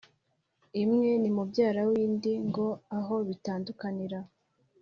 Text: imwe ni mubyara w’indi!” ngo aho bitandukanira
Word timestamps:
imwe 0.83 1.09
ni 1.21 1.29
mubyara 1.35 1.81
w’indi!” 1.89 2.33
ngo 2.47 2.67
aho 2.97 3.15
bitandukanira 3.27 4.19